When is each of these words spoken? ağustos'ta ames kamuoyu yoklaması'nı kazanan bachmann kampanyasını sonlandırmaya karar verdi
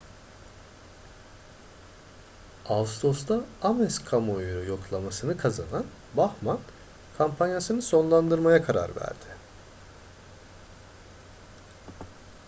ağustos'ta 2.65 3.41
ames 3.61 3.99
kamuoyu 3.99 4.69
yoklaması'nı 4.69 5.37
kazanan 5.37 5.85
bachmann 6.13 6.59
kampanyasını 7.17 7.81
sonlandırmaya 7.81 8.63
karar 8.63 8.95
verdi 8.95 9.37